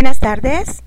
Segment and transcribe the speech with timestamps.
[0.00, 0.82] Buenas tardes.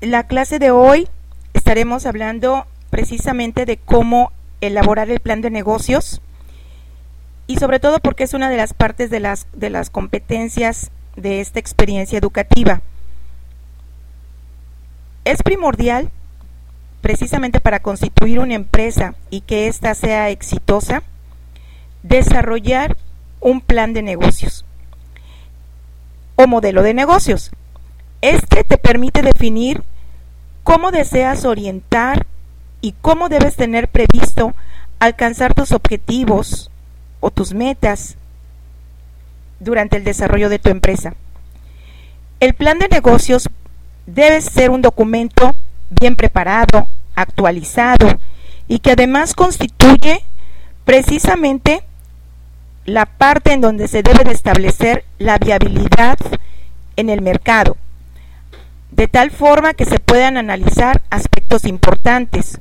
[0.00, 1.06] La clase de hoy
[1.54, 6.20] estaremos hablando precisamente de cómo elaborar el plan de negocios
[7.46, 11.40] y sobre todo porque es una de las partes de las, de las competencias de
[11.40, 12.82] esta experiencia educativa.
[15.24, 16.10] Es primordial,
[17.02, 21.04] precisamente para constituir una empresa y que ésta sea exitosa,
[22.02, 22.96] desarrollar
[23.38, 24.64] un plan de negocios
[26.36, 27.50] o modelo de negocios.
[28.20, 29.82] Este te permite definir
[30.62, 32.26] cómo deseas orientar
[32.80, 34.54] y cómo debes tener previsto
[34.98, 36.70] alcanzar tus objetivos
[37.20, 38.16] o tus metas
[39.60, 41.14] durante el desarrollo de tu empresa.
[42.40, 43.48] El plan de negocios
[44.06, 45.54] debe ser un documento
[45.90, 48.18] bien preparado, actualizado
[48.68, 50.24] y que además constituye
[50.84, 51.84] precisamente
[52.84, 56.18] la parte en donde se debe de establecer la viabilidad
[56.96, 57.76] en el mercado,
[58.90, 62.60] de tal forma que se puedan analizar aspectos importantes,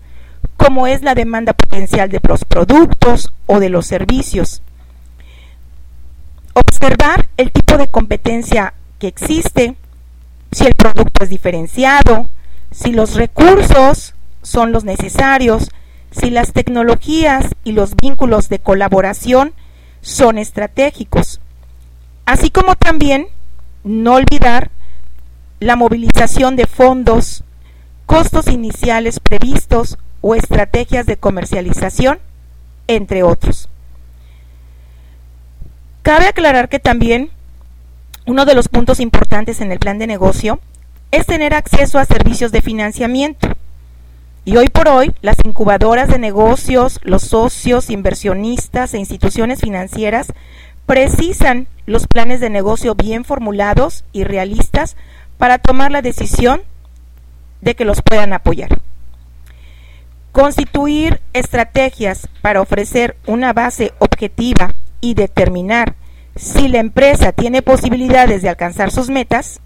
[0.58, 4.62] como es la demanda potencial de los productos o de los servicios.
[6.54, 9.76] Observar el tipo de competencia que existe,
[10.52, 12.30] si el producto es diferenciado,
[12.70, 14.14] si los recursos
[14.44, 15.72] son los necesarios,
[16.12, 19.54] si las tecnologías y los vínculos de colaboración
[20.02, 21.40] son estratégicos.
[22.26, 23.28] Así como también
[23.84, 24.72] no olvidar
[25.60, 27.44] la movilización de fondos,
[28.06, 32.20] costos iniciales previstos o estrategias de comercialización,
[32.88, 33.70] entre otros.
[36.02, 37.30] Cabe aclarar que también
[38.26, 40.60] uno de los puntos importantes en el plan de negocio
[41.12, 43.50] es tener acceso a servicios de financiamiento.
[44.44, 50.34] Y hoy por hoy, las incubadoras de negocios, los socios, inversionistas e instituciones financieras
[50.88, 54.98] precisan los planes de negocio bien formulados y realistas
[55.38, 56.64] para tomar la decisión
[57.62, 58.82] de que los puedan apoyar.
[60.32, 65.96] Constituir estrategias para ofrecer una base objetiva y determinar
[66.36, 69.60] si la empresa tiene posibilidades de alcanzar sus metas,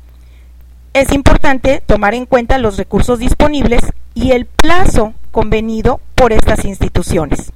[0.94, 3.82] es importante tomar en cuenta los recursos disponibles
[4.16, 7.52] y el plazo convenido por estas instituciones.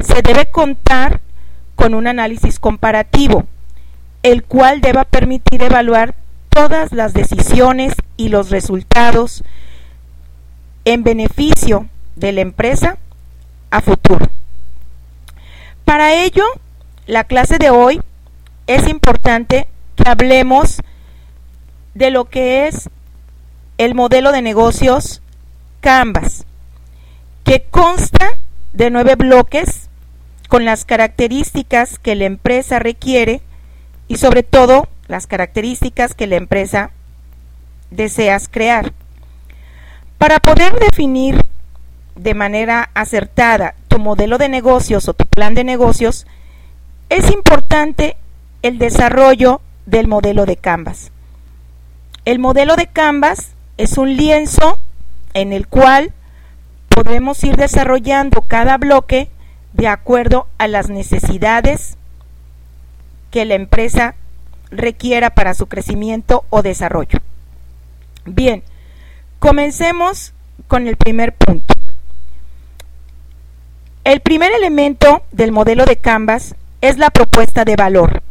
[0.00, 1.20] Se debe contar
[1.74, 3.44] con un análisis comparativo,
[4.22, 6.14] el cual deba permitir evaluar
[6.48, 9.44] todas las decisiones y los resultados
[10.86, 12.96] en beneficio de la empresa
[13.70, 14.26] a futuro.
[15.84, 16.44] Para ello,
[17.06, 18.00] la clase de hoy
[18.66, 20.80] es importante que hablemos
[21.94, 22.88] de lo que es
[23.78, 25.22] el modelo de negocios
[25.86, 26.44] Canvas,
[27.44, 28.36] que consta
[28.72, 29.88] de nueve bloques
[30.48, 33.40] con las características que la empresa requiere
[34.08, 36.90] y sobre todo las características que la empresa
[37.92, 38.94] deseas crear.
[40.18, 41.44] Para poder definir
[42.16, 46.26] de manera acertada tu modelo de negocios o tu plan de negocios,
[47.10, 48.16] es importante
[48.62, 51.12] el desarrollo del modelo de Canvas.
[52.24, 54.80] El modelo de Canvas es un lienzo
[55.36, 56.12] en el cual
[56.88, 59.28] podemos ir desarrollando cada bloque
[59.74, 61.98] de acuerdo a las necesidades
[63.30, 64.14] que la empresa
[64.70, 67.18] requiera para su crecimiento o desarrollo.
[68.24, 68.62] Bien,
[69.38, 70.32] comencemos
[70.68, 71.74] con el primer punto.
[74.04, 78.22] El primer elemento del modelo de Canvas es la propuesta de valor.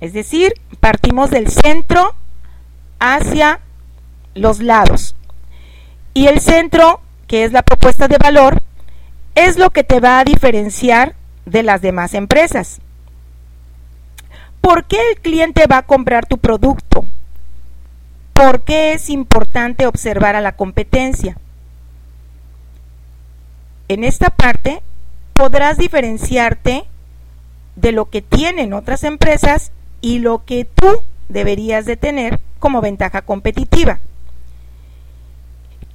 [0.00, 2.14] Es decir, partimos del centro
[2.98, 3.60] hacia
[4.34, 5.16] los lados.
[6.14, 8.62] Y el centro, que es la propuesta de valor,
[9.34, 11.14] es lo que te va a diferenciar
[11.46, 12.80] de las demás empresas.
[14.60, 17.06] ¿Por qué el cliente va a comprar tu producto?
[18.34, 21.36] ¿Por qué es importante observar a la competencia?
[23.88, 24.82] En esta parte
[25.34, 26.84] podrás diferenciarte
[27.76, 30.88] de lo que tienen otras empresas y lo que tú
[31.28, 34.00] deberías de tener como ventaja competitiva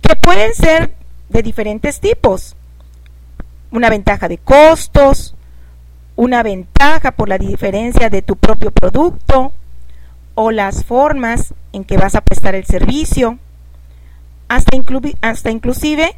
[0.07, 0.94] que pueden ser
[1.30, 2.56] de diferentes tipos.
[3.71, 5.36] Una ventaja de costos,
[6.15, 9.54] una ventaja por la diferencia de tu propio producto
[10.36, 13.38] o las formas en que vas a prestar el servicio,
[14.48, 14.77] hasta,
[15.21, 16.15] hasta inclusive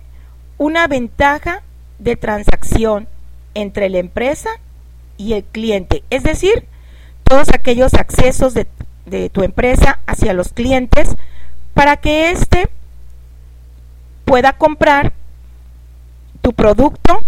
[0.58, 1.64] una ventaja
[1.98, 3.08] de transacción
[3.56, 4.50] entre la empresa
[5.18, 6.66] y el cliente, es decir,
[7.24, 8.68] todos aquellos accesos de,
[9.06, 11.16] de tu empresa hacia los clientes
[11.74, 12.70] para que éste
[14.30, 15.12] pueda comprar
[16.44, 17.24] tu producto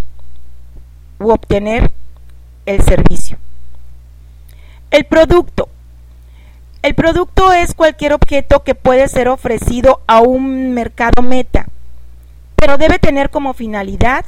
[1.19, 1.91] u obtener
[2.67, 3.39] el servicio.
[4.91, 5.67] El producto.
[6.83, 11.65] El producto es cualquier objeto que puede ser ofrecido a un mercado meta,
[12.55, 14.23] pero debe tener como finalidad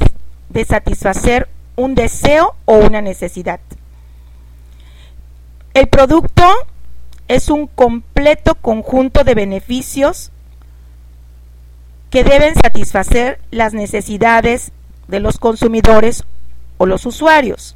[0.50, 3.60] de satisfacer un deseo o una necesidad.
[5.76, 6.44] El producto
[7.28, 10.32] es un completo conjunto de beneficios
[12.14, 14.72] que deben satisfacer las necesidades
[15.08, 16.24] de los consumidores
[16.78, 17.76] o los usuarios.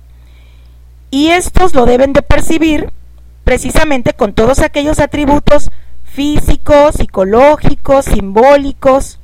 [1.10, 2.92] Y estos lo deben de percibir
[3.44, 5.72] precisamente con todos aquellos atributos
[6.04, 9.20] físicos, psicológicos, simbólicos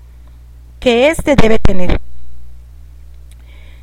[0.79, 2.01] que éste debe tener.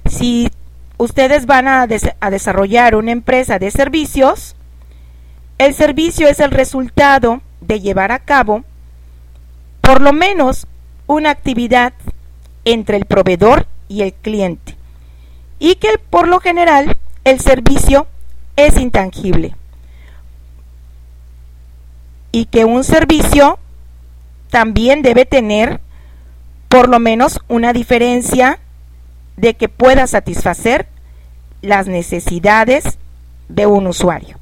[0.07, 0.51] Si
[0.99, 1.87] ustedes van a,
[2.19, 4.57] a desarrollar una empresa de servicios,
[5.59, 8.65] el servicio es el resultado de llevar a cabo
[9.81, 10.67] por lo menos
[11.11, 11.93] una actividad
[12.65, 14.77] entre el proveedor y el cliente
[15.59, 18.07] y que por lo general el servicio
[18.55, 19.57] es intangible
[22.31, 23.59] y que un servicio
[24.51, 25.81] también debe tener
[26.69, 28.61] por lo menos una diferencia
[29.37, 30.87] de que pueda satisfacer
[31.61, 32.99] las necesidades
[33.49, 34.39] de un usuario.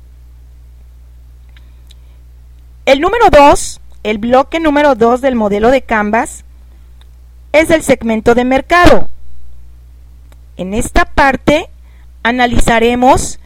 [2.84, 6.44] El número 2, el bloque número 2 del modelo de Canvas,
[7.52, 9.08] es el segmento de mercado.
[10.56, 11.68] En esta parte
[12.22, 13.38] analizaremos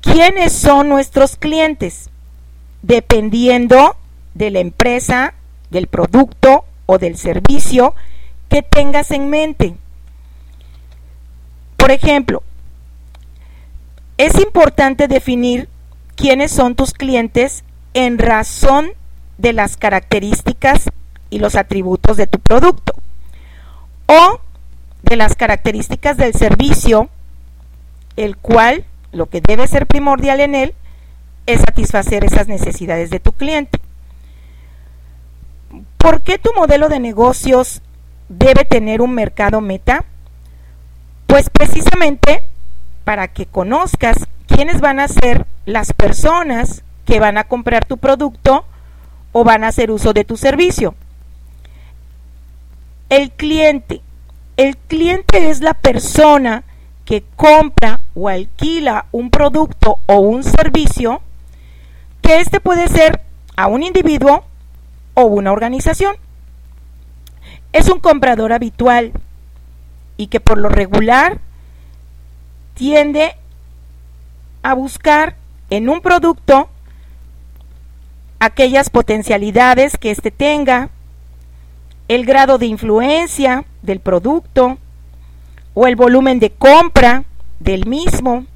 [0.00, 2.10] quiénes son nuestros clientes,
[2.82, 3.96] dependiendo
[4.34, 5.34] de la empresa,
[5.70, 7.94] del producto o del servicio
[8.48, 9.74] que tengas en mente.
[11.76, 12.42] Por ejemplo,
[14.18, 15.68] es importante definir
[16.14, 17.64] quiénes son tus clientes
[17.94, 18.92] en razón
[19.38, 20.90] de las características
[21.30, 22.94] y los atributos de tu producto
[24.06, 24.40] o
[25.02, 27.08] de las características del servicio,
[28.16, 30.74] el cual lo que debe ser primordial en él
[31.46, 33.78] es satisfacer esas necesidades de tu cliente.
[35.98, 37.82] ¿Por qué tu modelo de negocios
[38.28, 40.04] debe tener un mercado meta?
[41.26, 42.42] Pues precisamente
[43.04, 44.16] para que conozcas
[44.46, 48.64] quiénes van a ser las personas que van a comprar tu producto
[49.32, 50.94] o van a hacer uso de tu servicio.
[53.08, 54.00] El cliente.
[54.56, 56.64] El cliente es la persona
[57.04, 61.22] que compra o alquila un producto o un servicio
[62.20, 63.20] que este puede ser
[63.56, 64.44] a un individuo
[65.14, 66.16] o una organización.
[67.72, 69.12] Es un comprador habitual
[70.16, 71.38] y que por lo regular
[72.74, 73.36] tiende
[74.62, 75.36] a buscar
[75.70, 76.68] en un producto
[78.40, 80.90] aquellas potencialidades que éste tenga,
[82.08, 84.78] el grado de influencia del producto
[85.74, 87.24] o el volumen de compra
[87.60, 88.46] del mismo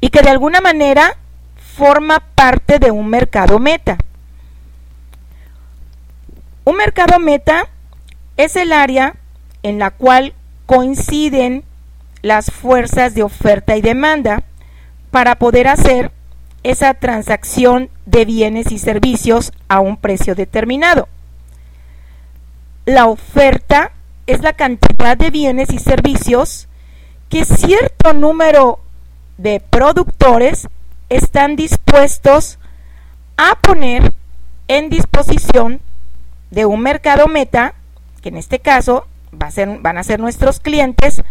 [0.00, 1.16] y que de alguna manera
[1.76, 3.98] forma parte de un mercado meta.
[6.64, 7.68] Un mercado meta
[8.36, 9.14] es el área
[9.62, 10.34] en la cual
[10.66, 11.64] coinciden
[12.22, 14.42] las fuerzas de oferta y demanda
[15.10, 16.10] para poder hacer
[16.62, 21.08] esa transacción de bienes y servicios a un precio determinado.
[22.86, 23.90] La oferta
[24.28, 26.68] es la cantidad de bienes y servicios
[27.28, 28.78] que cierto número
[29.38, 30.68] de productores
[31.08, 32.60] están dispuestos
[33.36, 34.12] a poner
[34.68, 35.80] en disposición
[36.52, 37.74] de un mercado meta,
[38.22, 41.22] que en este caso va a ser, van a ser nuestros clientes,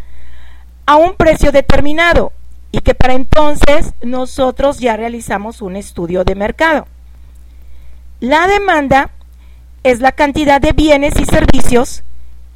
[0.86, 2.34] a un precio determinado
[2.74, 6.86] y que para entonces nosotros ya realizamos un estudio de mercado.
[8.20, 9.12] La demanda
[9.86, 12.02] es la cantidad de bienes y servicios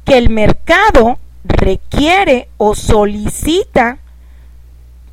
[0.04, 3.98] que el mercado requiere o solicita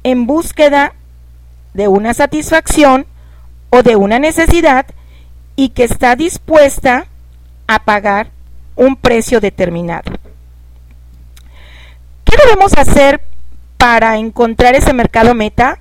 [0.01, 0.93] en búsqueda
[1.75, 3.05] de una satisfacción
[3.69, 4.87] o de una necesidad
[5.55, 7.05] y que está dispuesta
[7.67, 8.31] a pagar
[8.75, 10.11] un precio determinado.
[12.23, 13.21] ¿Qué debemos hacer
[13.77, 15.77] para encontrar ese mercado meta,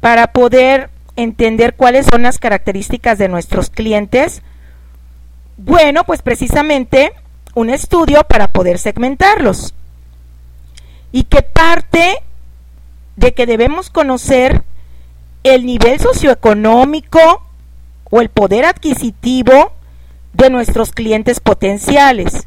[0.00, 4.42] para poder entender cuáles son las características de nuestros clientes?
[5.58, 7.12] Bueno, pues precisamente
[7.54, 9.74] un estudio para poder segmentarlos.
[11.10, 12.22] Y que parte
[13.16, 14.62] de que debemos conocer
[15.42, 17.42] el nivel socioeconómico
[18.08, 19.72] o el poder adquisitivo
[20.32, 22.46] de nuestros clientes potenciales.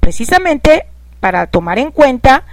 [0.00, 0.84] Precisamente
[1.20, 2.44] para tomar en cuenta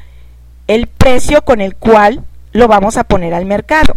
[0.68, 3.96] el precio con el cual lo vamos a poner al mercado.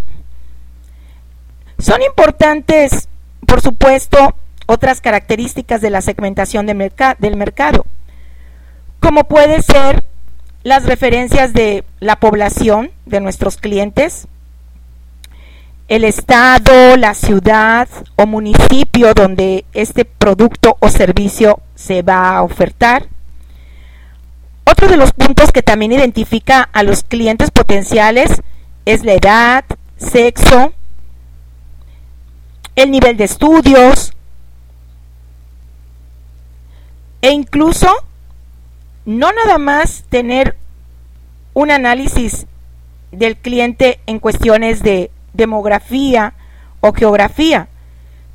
[1.78, 3.08] Son importantes,
[3.46, 4.34] por supuesto,
[4.70, 7.86] otras características de la segmentación del mercado,
[9.00, 10.04] como puede ser
[10.62, 14.28] las referencias de la población de nuestros clientes,
[15.88, 23.08] el estado, la ciudad o municipio donde este producto o servicio se va a ofertar.
[24.64, 28.40] Otro de los puntos que también identifica a los clientes potenciales
[28.84, 29.64] es la edad,
[29.96, 30.72] sexo,
[32.76, 34.12] el nivel de estudios
[37.22, 37.88] e incluso
[39.04, 40.56] no nada más tener
[41.54, 42.46] un análisis
[43.12, 46.34] del cliente en cuestiones de demografía
[46.80, 47.68] o geografía.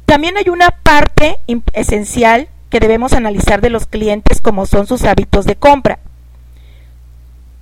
[0.05, 1.39] También hay una parte
[1.73, 5.99] esencial que debemos analizar de los clientes como son sus hábitos de compra,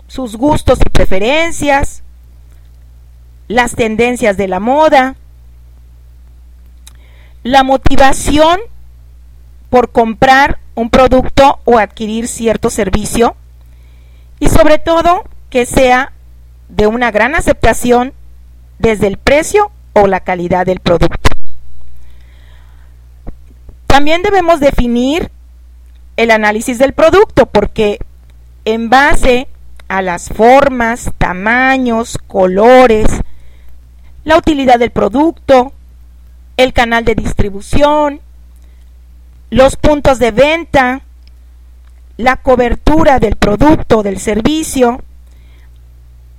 [0.08, 2.04] sus gustos y preferencias,
[3.48, 5.16] las tendencias de la moda,
[7.44, 8.60] la motivación
[9.74, 13.36] por comprar un producto o adquirir cierto servicio
[14.40, 16.14] y sobre todo que sea
[16.70, 18.14] de una gran aceptación
[18.78, 21.18] desde el precio o la calidad del producto.
[23.88, 25.32] También debemos definir
[26.18, 27.98] el análisis del producto porque
[28.66, 29.48] en base
[29.88, 33.08] a las formas, tamaños, colores,
[34.24, 35.74] la utilidad del producto,
[36.58, 38.22] el canal de distribución,
[39.54, 41.02] los puntos de venta,
[42.18, 45.04] la cobertura del producto del servicio,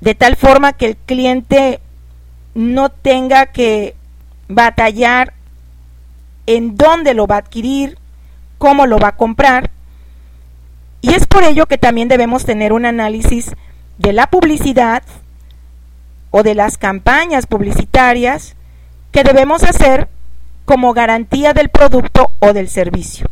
[0.00, 1.80] de tal forma que el cliente
[2.54, 3.94] no tenga que
[4.48, 5.32] batallar
[6.46, 7.98] en dónde lo va a adquirir,
[8.58, 9.70] cómo lo va a comprar.
[11.00, 13.54] Y es por ello que también debemos tener un análisis
[13.96, 15.04] de la publicidad
[16.32, 18.56] o de las campañas publicitarias
[19.12, 20.08] que debemos hacer
[20.64, 23.26] como garantía del producto o del servicio.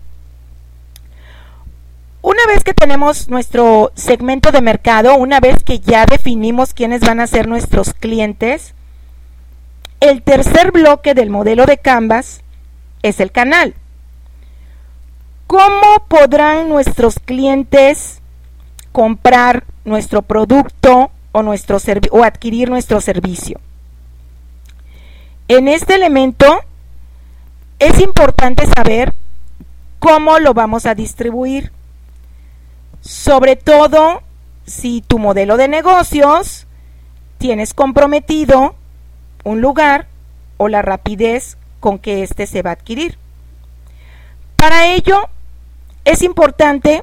[2.20, 7.18] Una vez que tenemos nuestro segmento de mercado, una vez que ya definimos quiénes van
[7.18, 8.74] a ser nuestros clientes,
[9.98, 12.42] el tercer bloque del modelo de Canvas
[13.02, 13.74] es el canal.
[15.48, 18.22] ¿Cómo podrán nuestros clientes
[18.92, 21.78] comprar nuestro producto o, nuestro
[22.12, 23.60] o adquirir nuestro servicio?
[25.48, 26.64] En este elemento
[27.82, 29.12] es importante saber
[29.98, 31.72] cómo lo vamos a distribuir.
[33.00, 34.22] Sobre todo
[34.64, 36.68] si tu modelo de negocios
[37.38, 38.76] tienes comprometido
[39.42, 40.06] un lugar
[40.58, 43.18] o la rapidez con que éste se va a adquirir.
[44.54, 45.28] Para ello
[46.04, 47.02] es importante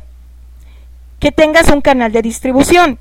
[1.19, 2.99] que tengas un canal de distribución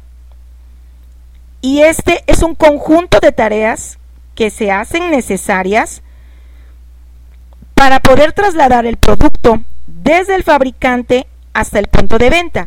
[1.61, 3.99] y este es un conjunto de tareas
[4.35, 6.03] que se hacen necesarias
[7.79, 12.67] para poder trasladar el producto desde el fabricante hasta el punto de venta.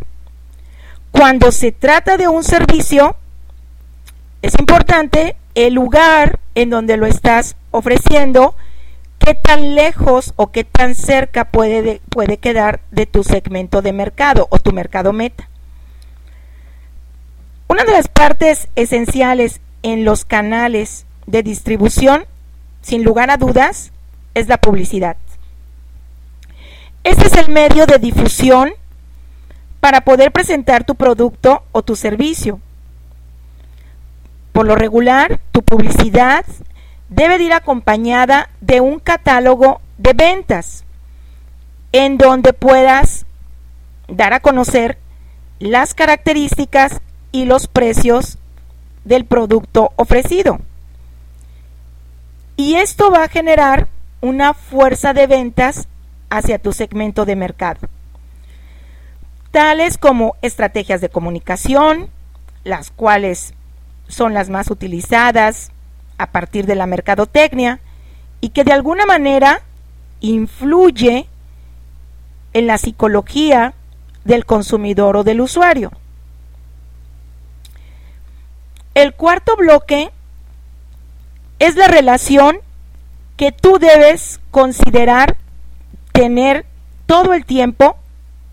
[1.11, 3.17] Cuando se trata de un servicio,
[4.41, 8.55] es importante el lugar en donde lo estás ofreciendo,
[9.19, 14.47] qué tan lejos o qué tan cerca puede, puede quedar de tu segmento de mercado
[14.49, 15.49] o tu mercado meta.
[17.67, 22.23] Una de las partes esenciales en los canales de distribución,
[22.81, 23.91] sin lugar a dudas,
[24.33, 25.17] es la publicidad.
[27.03, 28.71] Este es el medio de difusión
[29.79, 32.59] para poder presentar tu producto o tu servicio
[34.51, 36.45] por lo regular, tu publicidad
[37.09, 40.83] debe ir acompañada de un catálogo de ventas
[41.91, 43.25] en donde puedas
[44.07, 44.97] dar a conocer
[45.59, 48.37] las características y los precios
[49.05, 50.59] del producto ofrecido.
[52.57, 53.87] Y esto va a generar
[54.21, 55.87] una fuerza de ventas
[56.29, 57.79] hacia tu segmento de mercado,
[59.51, 62.09] tales como estrategias de comunicación,
[62.63, 63.53] las cuales
[64.07, 65.71] son las más utilizadas
[66.17, 67.79] a partir de la mercadotecnia
[68.39, 69.61] y que de alguna manera
[70.19, 71.27] influye
[72.53, 73.73] en la psicología
[74.23, 75.91] del consumidor o del usuario.
[78.93, 80.11] El cuarto bloque
[81.59, 82.59] es la relación
[83.41, 85.35] que tú debes considerar
[86.11, 86.63] tener
[87.07, 87.97] todo el tiempo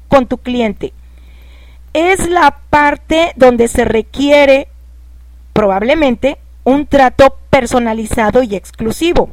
[0.08, 0.94] con tu cliente.
[1.92, 4.68] Es la parte donde se requiere
[5.52, 9.28] probablemente un trato personalizado y exclusivo.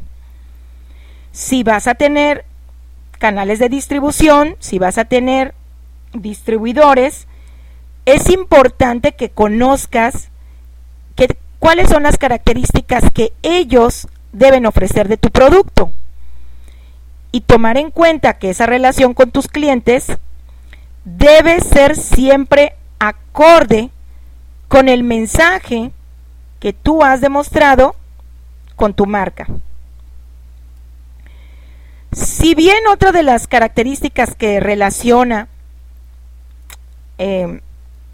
[1.31, 2.43] Si vas a tener
[3.17, 5.53] canales de distribución, si vas a tener
[6.11, 7.29] distribuidores,
[8.05, 10.31] es importante que conozcas
[11.59, 15.91] cuáles son las características que ellos deben ofrecer de tu producto
[17.31, 20.07] y tomar en cuenta que esa relación con tus clientes
[21.05, 23.89] debe ser siempre acorde
[24.67, 25.91] con el mensaje
[26.59, 27.95] que tú has demostrado
[28.75, 29.47] con tu marca.
[32.11, 35.47] Si bien otra de las características que relaciona
[37.17, 37.61] eh,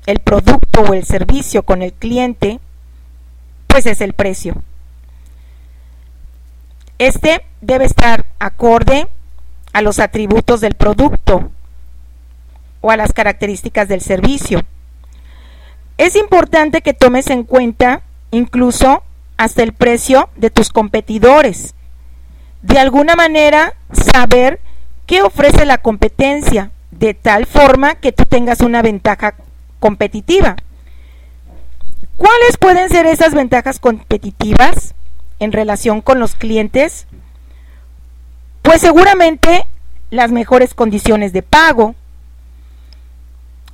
[0.06, 2.60] el producto o el servicio con el cliente,
[3.68, 4.64] pues es el precio.
[7.02, 9.08] Este debe estar acorde
[9.74, 11.50] a los atributos del producto
[12.80, 14.62] o a las características del servicio.
[15.98, 19.02] Es importante que tomes en cuenta incluso
[19.36, 21.74] hasta el precio de tus competidores
[22.62, 24.60] de alguna manera saber
[25.08, 29.34] qué ofrece la competencia, de tal forma que tú tengas una ventaja
[29.80, 30.56] competitiva.
[32.18, 34.94] ¿Cuáles pueden ser esas ventajas competitivas
[35.42, 37.08] en relación con los clientes?
[38.62, 39.66] Pues seguramente
[40.12, 41.96] las mejores condiciones de pago,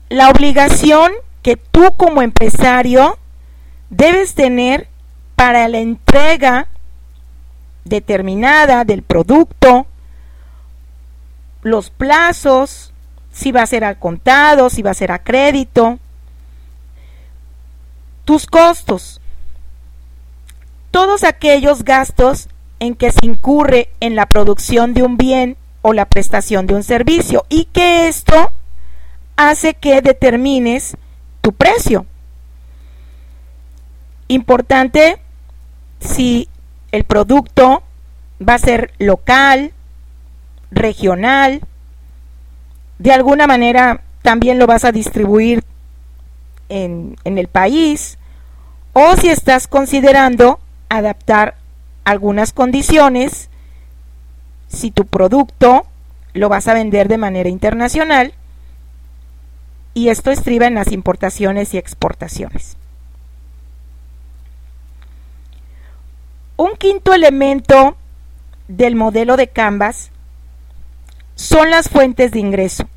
[0.10, 1.12] la obligación
[1.44, 3.20] que tú como empresario
[3.90, 4.88] debes tener
[5.36, 6.68] para la entrega
[7.84, 9.88] determinada del producto,
[11.64, 12.94] los plazos,
[13.32, 16.00] si va a ser al contado, si va a ser a crédito,
[18.24, 19.20] tus costos,
[20.92, 26.06] todos aquellos gastos en que se incurre en la producción de un bien o la
[26.06, 28.52] prestación de un servicio y que esto
[29.36, 30.98] hace que determines
[31.42, 32.06] tu precio.
[34.28, 35.18] Importante
[36.00, 36.50] si
[36.92, 37.84] el producto
[38.48, 39.72] va a ser local,
[40.72, 41.62] regional,
[43.00, 45.64] de alguna manera también lo vas a distribuir
[46.70, 48.18] en, el país,
[48.94, 51.56] o si estás considerando adaptar
[52.06, 53.50] algunas condiciones,
[54.68, 55.86] si tu producto
[56.34, 58.34] lo vas a vender de manera internacional,
[59.94, 62.78] y esto estriba en las importaciones y exportaciones.
[66.56, 67.98] Un quinto elemento
[68.68, 70.12] del modelo de Canvas
[71.36, 72.88] son las fuentes de ingreso.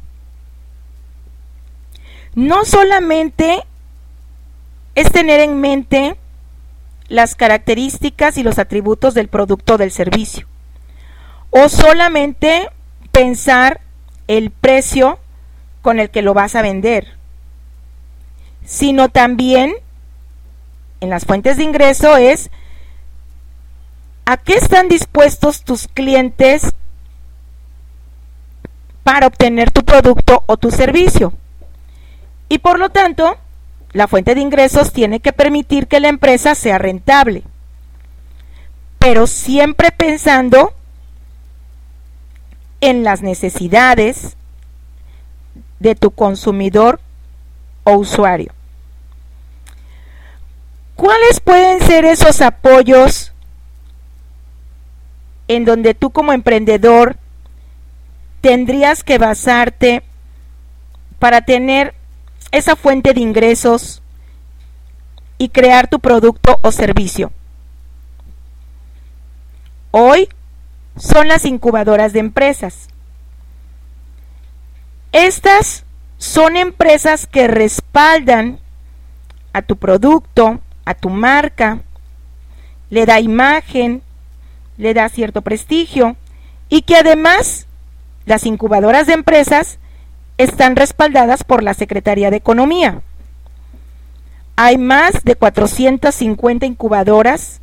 [2.34, 3.65] No solamente
[4.95, 6.17] es tener en mente
[7.10, 10.46] las características y los atributos del producto o del servicio,
[11.50, 12.70] o solamente
[13.12, 13.82] pensar
[14.26, 15.18] el precio
[15.82, 17.18] con el que lo vas a vender,
[18.64, 19.75] sino también
[21.00, 22.50] en las fuentes de ingreso es
[24.30, 26.73] ¿A qué están dispuestos tus clientes
[29.02, 31.32] para obtener tu producto o tu servicio?
[32.49, 33.38] Y por lo tanto,
[33.93, 37.43] la fuente de ingresos tiene que permitir que la empresa sea rentable,
[38.99, 40.75] pero siempre pensando
[42.81, 44.37] en las necesidades
[45.81, 47.00] de tu consumidor
[47.85, 48.53] o usuario.
[50.95, 53.33] ¿Cuáles pueden ser esos apoyos
[55.49, 57.17] en donde tú como emprendedor
[58.41, 60.03] tendrías que basarte
[61.19, 61.95] para tener
[62.52, 64.02] esa fuente de ingresos
[65.39, 67.32] y crear tu producto o servicio.
[69.91, 70.28] Hoy
[70.97, 72.89] son las incubadoras de empresas.
[75.13, 75.84] Estas
[76.19, 78.60] son empresas que respaldan
[79.52, 81.80] a tu producto, a tu marca,
[82.91, 84.02] le da imagen,
[84.76, 86.17] le da cierto prestigio
[86.69, 87.67] y que además
[88.26, 89.78] las incubadoras de empresas
[90.43, 93.03] están respaldadas por la Secretaría de Economía.
[94.57, 97.61] Hay más de 450 incubadoras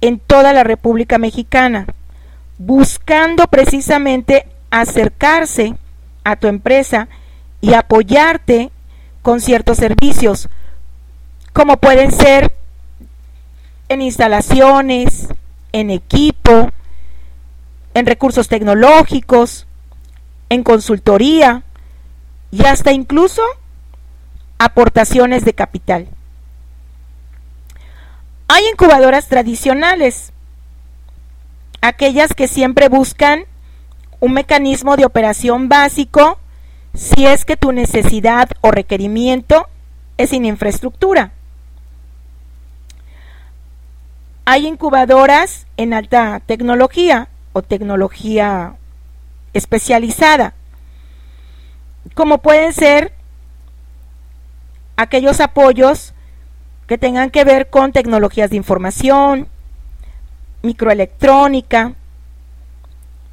[0.00, 1.86] en toda la República Mexicana,
[2.58, 5.74] buscando precisamente acercarse
[6.22, 7.08] a tu empresa
[7.60, 8.70] y apoyarte
[9.22, 10.48] con ciertos servicios,
[11.52, 12.52] como pueden ser
[13.88, 15.26] en instalaciones,
[15.72, 16.70] en equipo,
[17.94, 19.66] en recursos tecnológicos,
[20.50, 21.64] en consultoría
[22.52, 23.42] y hasta incluso
[24.58, 26.06] aportaciones de capital.
[28.46, 30.32] Hay incubadoras tradicionales,
[31.80, 33.46] aquellas que siempre buscan
[34.20, 36.38] un mecanismo de operación básico
[36.94, 39.66] si es que tu necesidad o requerimiento
[40.18, 41.32] es sin infraestructura.
[44.44, 48.74] Hay incubadoras en alta tecnología o tecnología
[49.54, 50.54] especializada,
[52.14, 53.12] como pueden ser
[54.96, 56.14] aquellos apoyos
[56.86, 59.48] que tengan que ver con tecnologías de información,
[60.62, 61.94] microelectrónica,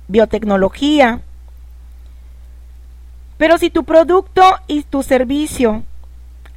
[0.08, 1.22] biotecnología.
[3.38, 5.84] Pero si tu producto y tu servicio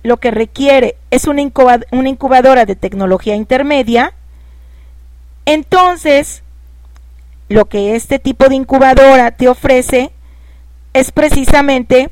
[0.02, 4.14] lo que requiere es una incubadora de tecnología intermedia,
[5.44, 6.42] Entonces,
[7.48, 10.12] lo que este tipo de incubadora te ofrece
[10.92, 12.10] es precisamente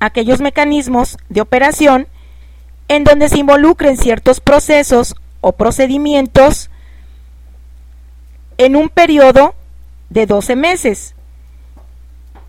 [0.00, 2.08] aquellos mecanismos de operación
[2.88, 6.70] en donde se involucren ciertos procesos o procedimientos
[8.58, 9.54] en un periodo
[10.10, 11.14] de 12 meses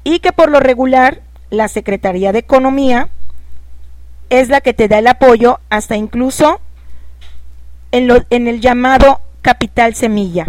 [0.03, 3.09] y que por lo regular la Secretaría de Economía
[4.29, 6.59] es la que te da el apoyo hasta incluso
[7.91, 10.47] en, lo, en el llamado capital semilla.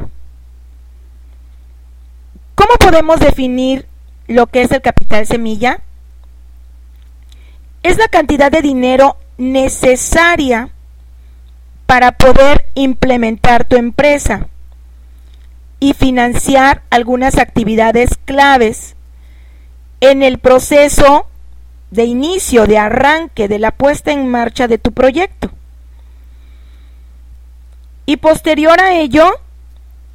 [2.54, 3.86] ¿Cómo podemos definir
[4.26, 5.80] lo que es el capital semilla?
[7.82, 10.70] Es la cantidad de dinero necesaria
[11.86, 14.48] para poder implementar tu empresa
[15.80, 18.96] y financiar algunas actividades claves
[20.00, 21.26] en el proceso
[21.90, 25.50] de inicio, de arranque, de la puesta en marcha de tu proyecto.
[28.06, 29.30] Y posterior a ello,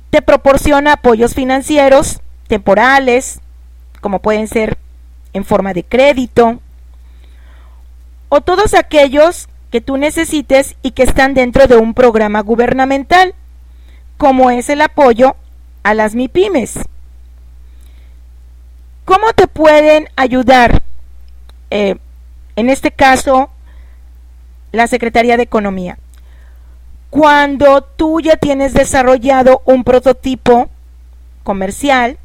[0.10, 3.40] te proporciona apoyos financieros temporales,
[4.00, 4.78] como pueden ser
[5.34, 6.60] en forma de crédito,
[8.30, 13.36] o todos aquellos que tú necesites y que están dentro de un programa gubernamental,
[14.18, 15.36] como es el apoyo
[15.84, 16.80] a las MIPIMES.
[19.06, 20.84] ¿Cómo te pueden ayudar?
[21.72, 21.96] Eh,
[22.56, 23.50] en este caso,
[24.72, 25.98] la Secretaría de Economía.
[27.10, 30.70] Cuando tú ya tienes desarrollado un prototipo
[31.44, 32.20] comercial,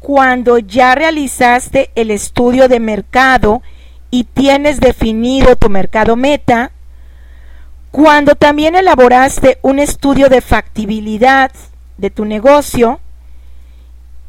[0.00, 3.62] cuando ya realizaste el estudio de mercado
[4.10, 6.72] y tienes definido tu mercado meta,
[7.90, 11.52] cuando también elaboraste un estudio de factibilidad
[11.98, 12.98] de tu negocio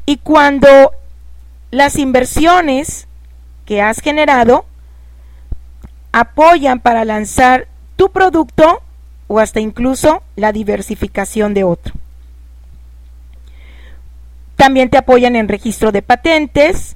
[0.04, 0.92] y cuando
[1.70, 3.08] las inversiones
[3.64, 4.66] que has generado
[6.12, 8.82] apoyan para lanzar tu producto
[9.26, 11.94] o hasta incluso la diversificación de otro.
[14.62, 16.94] También te apoyan en registro de patentes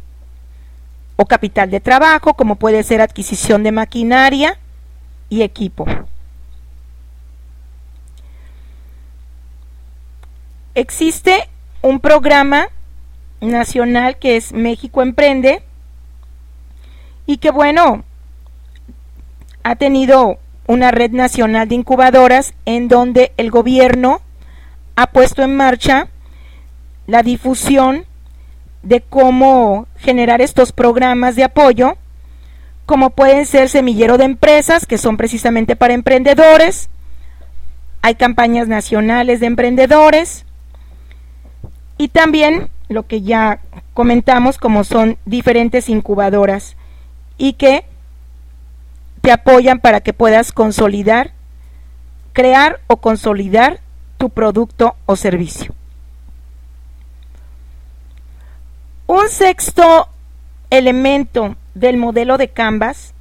[1.16, 4.57] o capital de trabajo, como puede ser adquisición de maquinaria
[5.31, 5.85] y equipo.
[10.76, 11.48] Existe
[11.83, 12.68] un programa
[13.40, 15.64] nacional que es México Emprende
[17.26, 18.05] y que bueno,
[19.64, 24.20] ha tenido una red nacional de incubadoras en donde el gobierno
[24.94, 26.11] ha puesto en marcha
[27.07, 28.05] la difusión
[28.83, 31.97] de cómo generar estos programas de apoyo,
[32.85, 36.88] como pueden ser semillero de empresas, que son precisamente para emprendedores,
[38.03, 40.45] hay campañas nacionales de emprendedores,
[41.99, 43.61] y también lo que ya
[43.95, 46.77] comentamos como son diferentes incubadoras
[47.38, 47.85] y que
[49.23, 51.33] te apoyan para que puedas consolidar,
[52.33, 53.81] crear o consolidar
[54.19, 55.75] tu producto o servicio.
[59.09, 60.09] Un sexto
[60.69, 63.14] elemento del modelo de Canvas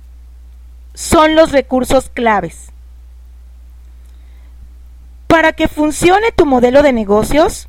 [0.96, 2.72] son los recursos claves.
[5.28, 7.68] Para que funcione tu modelo de negocios,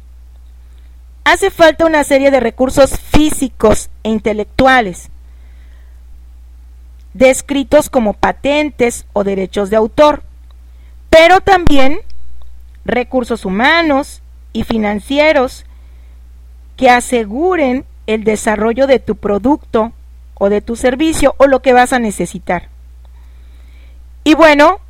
[1.24, 5.11] hace falta una serie de recursos físicos e intelectuales,
[7.12, 10.22] descritos como patentes o derechos de autor,
[11.11, 11.98] pero también
[12.87, 14.22] recursos humanos
[14.55, 15.66] y financieros
[16.79, 19.92] que aseguren el desarrollo de tu producto
[20.34, 22.68] o de tu servicio o lo que vas a necesitar.
[24.24, 24.80] Y bueno,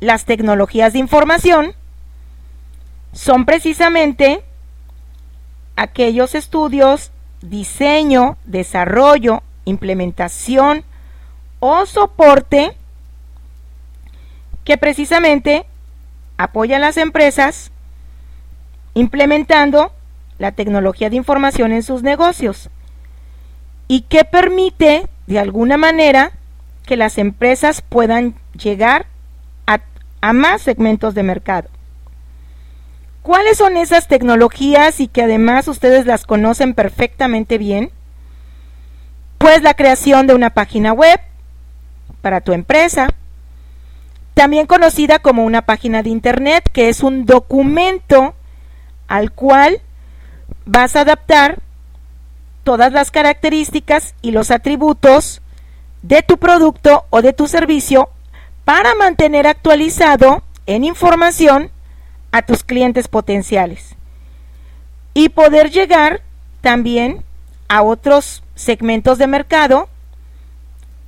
[0.00, 1.74] las tecnologías de información
[3.12, 4.42] son precisamente
[5.76, 10.84] aquellos estudios, diseño, desarrollo, implementación
[11.60, 12.76] o soporte
[14.64, 15.66] que precisamente
[16.36, 17.70] apoyan las empresas
[18.94, 19.92] implementando
[20.38, 22.70] la tecnología de información en sus negocios
[23.88, 26.32] y que permite de alguna manera
[26.84, 29.06] que las empresas puedan llegar
[29.66, 29.80] a,
[30.20, 31.68] a más segmentos de mercado.
[33.22, 37.92] ¿Cuáles son esas tecnologías y que además ustedes las conocen perfectamente bien?
[39.38, 41.20] Pues la creación de una página web
[42.20, 43.08] para tu empresa,
[44.34, 48.34] también conocida como una página de internet, que es un documento
[49.06, 49.82] al cual
[50.64, 51.60] vas a adaptar
[52.64, 55.42] todas las características y los atributos
[56.02, 58.08] de tu producto o de tu servicio
[58.64, 61.70] para mantener actualizado en información
[62.30, 63.96] a tus clientes potenciales
[65.14, 66.22] y poder llegar
[66.60, 67.24] también
[67.68, 69.88] a otros segmentos de mercado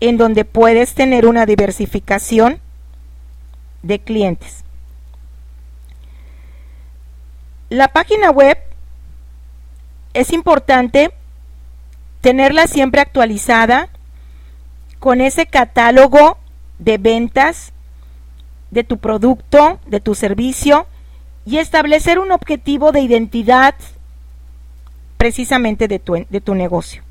[0.00, 2.60] en donde puedes tener una diversificación
[3.82, 4.64] de clientes.
[7.70, 8.58] La página web
[10.14, 11.12] es importante
[12.20, 13.90] tenerla siempre actualizada
[15.00, 16.38] con ese catálogo
[16.79, 17.72] de ventas
[18.70, 20.87] de tu producto, de tu servicio
[21.44, 23.74] y establecer un objetivo de identidad
[25.18, 27.03] precisamente de tu, de tu negocio.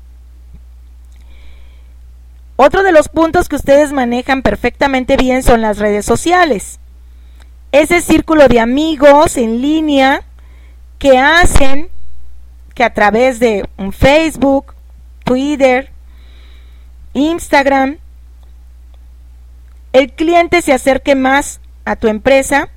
[2.56, 6.78] Otro de los puntos que ustedes manejan perfectamente bien son las redes sociales.
[7.72, 10.22] Ese círculo de amigos en línea
[10.98, 11.88] que hacen
[12.74, 14.74] que a través de un Facebook,
[15.24, 15.90] Twitter,
[17.12, 17.98] Instagram,
[19.92, 22.68] el cliente se acerque más a tu empresa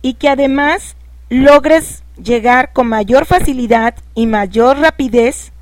[0.00, 0.96] y que además
[1.28, 5.52] logres llegar con mayor facilidad y mayor rapidez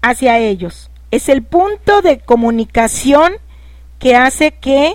[0.00, 0.90] hacia ellos.
[1.10, 3.34] Es el punto de comunicación
[3.98, 4.94] que hace que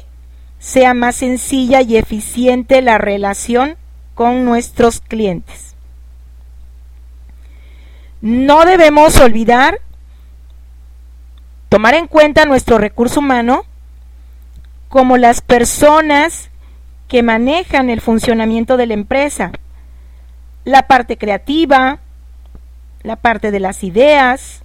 [0.59, 3.77] sea más sencilla y eficiente la relación
[4.15, 5.70] con nuestros clientes.
[8.21, 9.81] No debemos olvidar
[11.69, 13.65] tomar en cuenta nuestro recurso humano
[14.89, 16.49] como las personas
[17.07, 19.51] que manejan el funcionamiento de la empresa.
[20.65, 21.99] La parte creativa,
[23.01, 24.61] la parte de las ideas,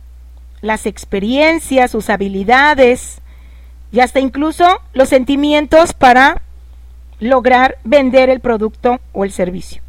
[0.61, 3.23] las experiencias, sus habilidades
[3.91, 6.43] y hasta incluso los sentimientos para
[7.21, 9.81] lograr vender el producto o el servicio.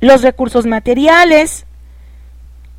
[0.00, 1.66] Los recursos materiales,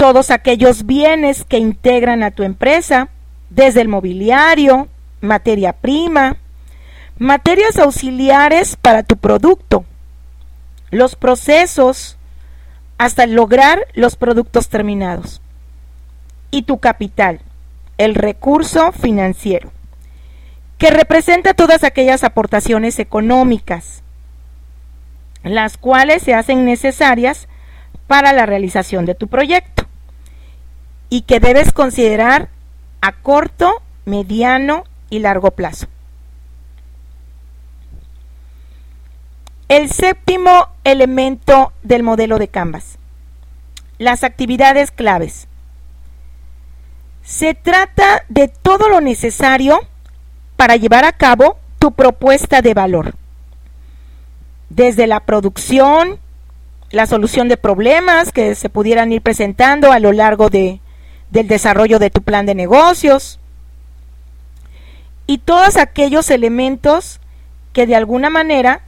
[0.04, 3.08] todos aquellos bienes que integran a tu empresa,
[3.50, 4.89] desde el mobiliario,
[5.22, 6.36] materia prima,
[7.18, 9.86] materias auxiliares para tu producto,
[10.92, 12.18] los procesos
[12.98, 15.42] hasta lograr los productos terminados
[16.52, 17.39] y tu capital,
[17.98, 19.72] el recurso financiero,
[20.80, 24.04] que representa todas aquellas aportaciones económicas,
[25.44, 27.48] las cuales se hacen necesarias
[28.08, 29.84] para la realización de tu proyecto
[31.10, 32.50] y que debes considerar
[33.02, 35.88] a corto, mediano y largo plazo.
[39.68, 42.98] El séptimo elemento del modelo de Canvas,
[43.98, 45.48] las actividades claves.
[47.24, 49.80] Se trata de todo lo necesario
[50.58, 53.16] para llevar a cabo tu propuesta de valor.
[54.70, 56.20] Desde la producción,
[56.92, 60.80] la solución de problemas que se pudieran ir presentando a lo largo de,
[61.34, 63.39] del desarrollo de tu plan de negocios,
[65.26, 67.19] y todos aquellos elementos
[67.74, 68.84] que de alguna manera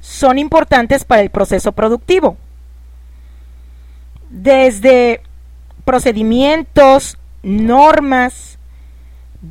[0.00, 2.36] son importantes para el proceso productivo.
[4.28, 5.20] Desde
[5.84, 8.58] procedimientos, normas,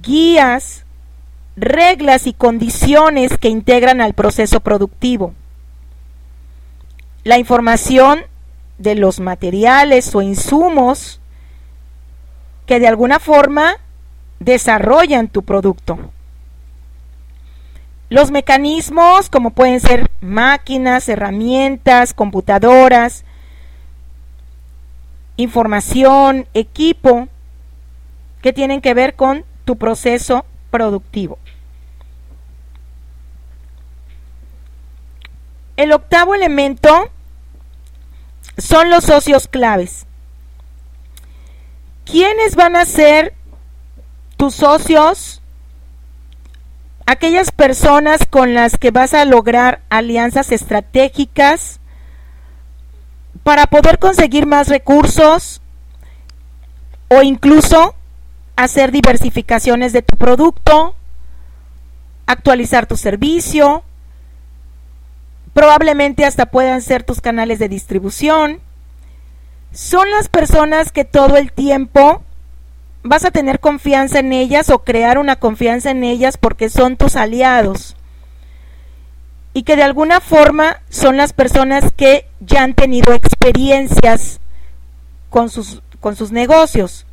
[0.01, 0.83] guías,
[1.55, 5.33] reglas y condiciones que integran al proceso productivo.
[7.23, 8.19] La información
[8.79, 11.21] de los materiales o insumos
[12.67, 13.77] que de alguna forma
[14.39, 15.97] desarrollan tu producto.
[18.09, 23.25] Los mecanismos, como pueden ser máquinas, herramientas, computadoras,
[25.37, 27.27] información, equipo,
[28.41, 31.39] que tienen que ver con tu proceso productivo.
[35.75, 37.09] El octavo elemento
[38.57, 40.06] son los socios claves.
[42.09, 43.33] ¿Quiénes van a ser
[44.37, 45.41] tus socios,
[47.05, 51.81] aquellas personas con las que vas a lograr alianzas estratégicas
[53.43, 55.61] para poder conseguir más recursos
[57.09, 57.95] o incluso
[58.55, 60.95] hacer diversificaciones de tu producto,
[62.25, 63.83] actualizar tu servicio,
[65.53, 68.61] probablemente hasta puedan ser tus canales de distribución.
[69.71, 72.23] Son las personas que todo el tiempo
[73.03, 77.15] vas a tener confianza en ellas o crear una confianza en ellas porque son tus
[77.15, 77.95] aliados.
[79.53, 84.39] Y que de alguna forma son las personas que ya han tenido experiencias
[85.29, 87.05] con sus, con sus negocios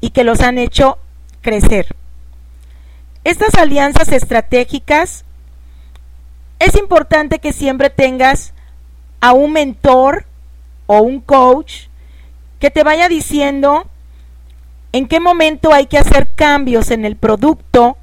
[0.00, 0.98] y que los han hecho
[1.40, 1.94] crecer.
[3.24, 5.24] Estas alianzas estratégicas
[6.58, 8.52] es importante que siempre tengas
[9.20, 10.24] a un mentor
[10.88, 11.84] o un coach
[12.58, 13.86] que te vaya diciendo
[14.92, 17.96] en qué momento hay que hacer cambios en el producto,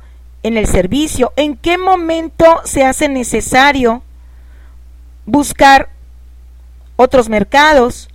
[0.44, 4.04] en el servicio, en qué momento se hace necesario
[5.26, 5.90] buscar
[6.96, 8.08] otros mercados,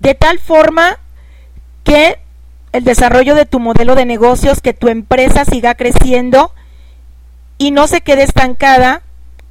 [0.00, 0.98] de tal forma
[1.84, 2.18] que
[2.72, 6.52] el desarrollo de tu modelo de negocios, que tu empresa siga creciendo
[7.58, 9.02] y no se quede estancada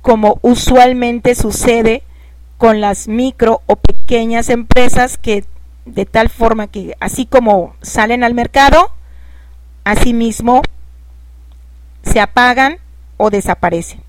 [0.01, 2.01] como usualmente sucede
[2.59, 5.45] con las micro o pequeñas empresas que
[5.85, 8.91] de tal forma que así como salen al mercado,
[9.85, 10.61] asimismo
[12.03, 12.77] se apagan
[13.15, 14.03] o desaparecen.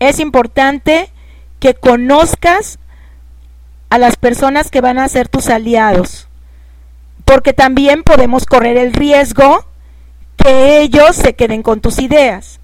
[0.00, 1.08] Es importante
[1.60, 2.80] que conozcas
[3.88, 6.26] a las personas que van a ser tus aliados,
[7.24, 9.64] porque también podemos correr el riesgo
[10.36, 12.58] que ellos se queden con tus ideas.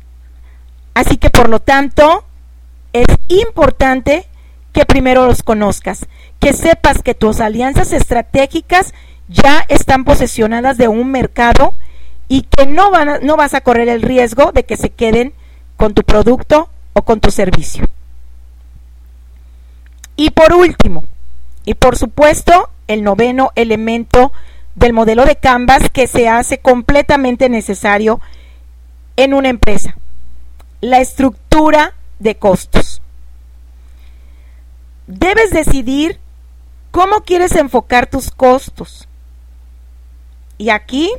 [0.93, 2.25] Así que por lo tanto,
[2.92, 4.26] es importante
[4.72, 6.07] que primero los conozcas,
[6.40, 8.94] que sepas que tus alianzas estratégicas
[9.28, 11.74] ya están posesionadas de un mercado
[12.28, 15.35] y que no, vas a correr el riesgo de que se queden
[15.76, 17.85] con tu producto o con tu servicio.
[20.16, 21.05] Y por último,
[21.64, 24.33] y por supuesto, el noveno elemento
[24.74, 28.20] del modelo de Canvas que se hace completamente necesario
[29.16, 29.96] en una empresa,
[30.81, 32.82] la estructura de costos.
[35.14, 36.18] Debes decidir
[36.90, 39.07] cómo quieres enfocar tus costos.
[40.57, 41.11] Y aquí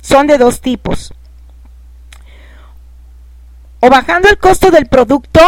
[0.00, 1.12] son de dos tipos.
[3.80, 5.42] O bajando el costo del producto,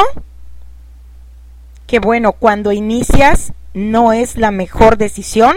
[1.86, 5.56] que bueno, cuando inicias no es la mejor decisión.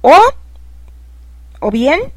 [0.00, 0.18] O,
[1.60, 2.12] o bien,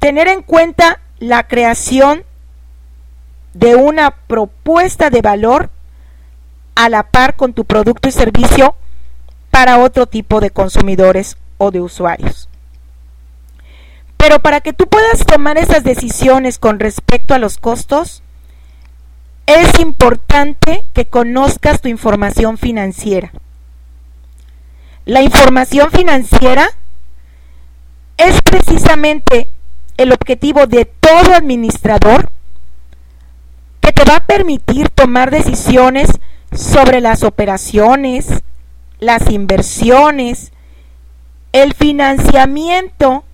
[0.00, 2.24] tener en cuenta la creación
[3.54, 5.70] de una propuesta de valor
[6.74, 8.74] a la par con tu producto y servicio
[9.50, 12.48] para otro tipo de consumidores o de usuarios.
[14.16, 18.22] Pero para que tú puedas tomar esas decisiones con respecto a los costos,
[19.46, 23.32] es importante que conozcas tu información financiera.
[25.04, 26.66] La información financiera
[28.16, 29.48] es precisamente
[29.98, 32.30] el objetivo de todo administrador
[33.80, 36.08] que te va a permitir tomar decisiones
[36.54, 38.42] sobre las operaciones,
[38.98, 40.52] las inversiones,
[41.52, 43.24] el financiamiento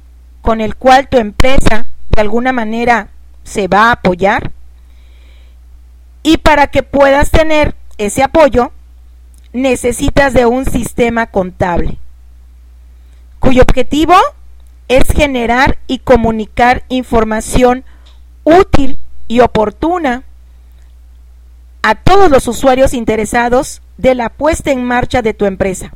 [0.43, 3.09] con el cual tu empresa de alguna manera
[3.45, 4.53] se va a apoyar.
[6.23, 8.73] Y para que puedas tener ese apoyo,
[9.53, 11.99] necesitas de un sistema contable,
[13.39, 14.15] cuyo objetivo
[14.89, 17.85] es generar y comunicar información
[18.45, 20.25] útil y oportuna
[21.83, 25.93] a todos los usuarios interesados de la puesta en marcha de tu empresa.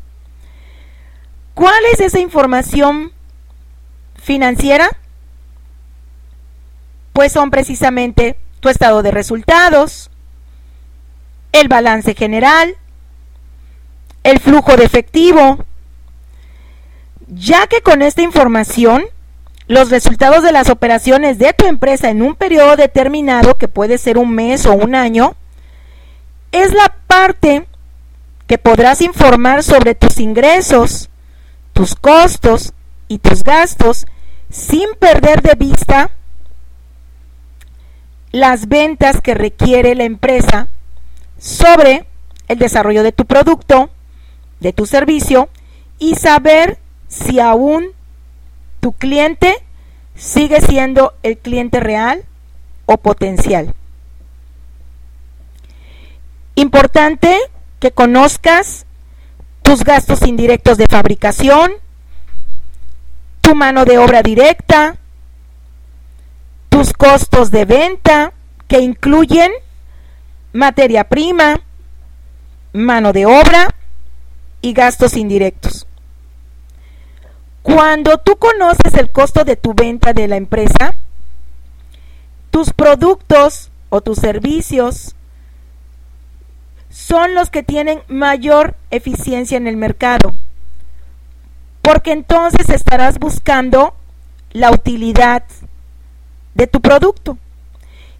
[1.54, 3.12] ¿Cuál es esa información
[4.16, 4.88] financiera?
[7.12, 10.10] Pues son precisamente tu estado de resultados,
[11.52, 12.76] el balance general,
[14.24, 15.64] el flujo de efectivo,
[17.28, 19.04] ya que con esta información
[19.66, 24.18] los resultados de las operaciones de tu empresa en un periodo determinado, que puede ser
[24.18, 25.36] un mes o un año,
[26.54, 27.66] es la parte
[28.46, 31.10] que podrás informar sobre tus ingresos,
[31.72, 32.72] tus costos
[33.08, 34.06] y tus gastos
[34.50, 36.12] sin perder de vista
[38.30, 40.68] las ventas que requiere la empresa
[41.38, 42.06] sobre
[42.46, 43.90] el desarrollo de tu producto,
[44.60, 45.48] de tu servicio
[45.98, 47.88] y saber si aún
[48.78, 49.56] tu cliente
[50.14, 52.24] sigue siendo el cliente real
[52.86, 53.74] o potencial.
[56.56, 57.36] Importante
[57.80, 58.86] que conozcas
[59.62, 61.72] tus gastos indirectos de fabricación,
[63.40, 64.96] tu mano de obra directa,
[66.68, 68.32] tus costos de venta
[68.68, 69.50] que incluyen
[70.52, 71.60] materia prima,
[72.72, 73.74] mano de obra
[74.60, 75.86] y gastos indirectos.
[77.62, 80.96] Cuando tú conoces el costo de tu venta de la empresa,
[82.50, 85.16] tus productos o tus servicios
[86.94, 90.36] son los que tienen mayor eficiencia en el mercado.
[91.82, 93.96] Porque entonces estarás buscando
[94.52, 95.42] la utilidad
[96.54, 97.36] de tu producto.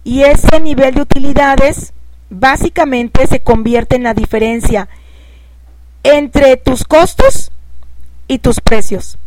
[0.03, 1.93] Y ese nivel de utilidades
[2.29, 4.89] básicamente se convierte en la diferencia
[6.03, 7.53] entre tus costos
[8.27, 9.17] y tus precios.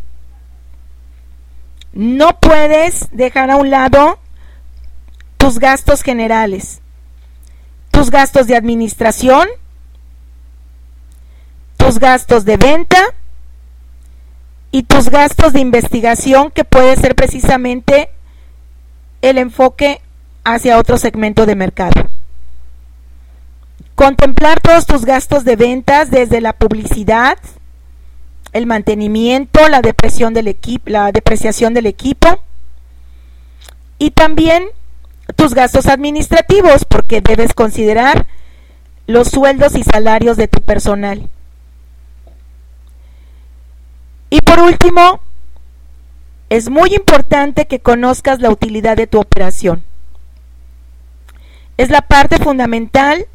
[1.91, 4.19] No puedes dejar a un lado
[5.37, 6.81] tus gastos generales
[7.99, 9.45] tus gastos de administración,
[11.75, 12.97] tus gastos de venta
[14.71, 18.09] y tus gastos de investigación que puede ser precisamente
[19.21, 19.99] el enfoque
[20.45, 22.09] hacia otro segmento de mercado.
[23.95, 27.37] Contemplar todos tus gastos de ventas desde la publicidad,
[28.53, 29.81] el mantenimiento, la
[30.33, 32.29] del la depreciación del equipo
[33.97, 34.69] y también
[35.35, 38.27] tus gastos administrativos, porque debes considerar
[39.07, 41.29] los sueldos y salarios de tu personal.
[44.29, 45.21] Y por último,
[46.49, 49.83] es muy importante que conozcas la utilidad de tu operación.
[51.77, 53.27] Es la parte fundamental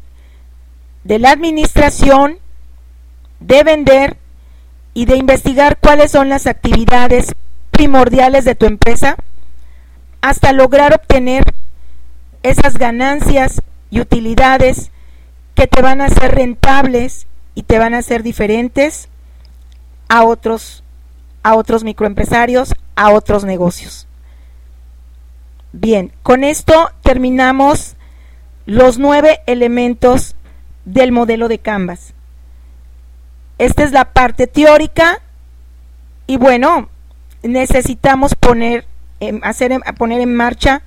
[1.03, 2.39] de la administración,
[3.39, 4.17] de vender
[4.93, 7.33] y de investigar cuáles son las actividades
[7.71, 9.17] primordiales de tu empresa
[10.21, 11.43] hasta lograr obtener
[12.45, 14.91] esas ganancias y utilidades
[15.55, 17.25] que te van a ser rentables
[17.55, 19.09] y te van a ser diferentes
[20.09, 20.83] a otros
[21.41, 24.07] a otros microempresarios, a otros negocios.
[25.73, 27.95] Bien, con esto terminamos
[28.65, 30.35] los nueve elementos
[30.85, 32.13] del modelo de Canvas.
[33.57, 35.19] Esta es la parte teórica
[36.27, 36.89] y bueno,
[37.43, 38.85] necesitamos poner,
[39.41, 40.83] hacer, poner en marcha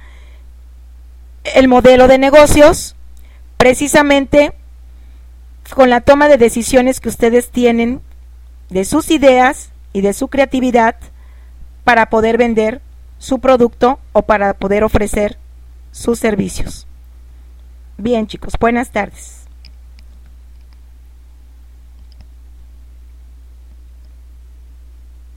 [1.44, 2.96] el modelo de negocios
[3.56, 4.52] precisamente
[5.74, 8.00] con la toma de decisiones que ustedes tienen
[8.70, 10.96] de sus ideas y de su creatividad
[11.84, 12.80] para poder vender
[13.18, 15.38] su producto o para poder ofrecer
[15.90, 16.86] sus servicios.
[17.96, 19.37] Bien chicos, buenas tardes.